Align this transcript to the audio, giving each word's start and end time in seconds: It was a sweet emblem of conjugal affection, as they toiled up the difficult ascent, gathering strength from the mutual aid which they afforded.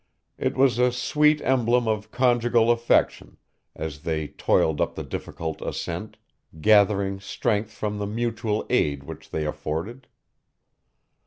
It 0.39 0.57
was 0.57 0.79
a 0.79 0.91
sweet 0.91 1.41
emblem 1.43 1.87
of 1.87 2.09
conjugal 2.09 2.71
affection, 2.71 3.37
as 3.75 4.01
they 4.01 4.29
toiled 4.29 4.81
up 4.81 4.95
the 4.95 5.03
difficult 5.03 5.61
ascent, 5.61 6.17
gathering 6.59 7.19
strength 7.19 7.71
from 7.71 7.99
the 7.99 8.07
mutual 8.07 8.65
aid 8.71 9.03
which 9.03 9.29
they 9.29 9.45
afforded. 9.45 10.07